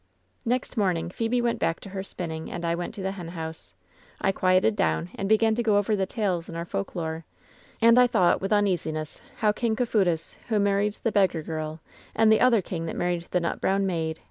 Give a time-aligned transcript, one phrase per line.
[0.45, 3.75] "Next morning Phebe went back to her spinning and I went to the henhouse.
[4.19, 7.23] I quieted down and began to go over the tales in our folk lore—
[7.83, 11.81] ^and I thought, with uneasiness, how King Coephutas, who married the beg gar girl,
[12.15, 14.19] and the other king that married the nut brown maid!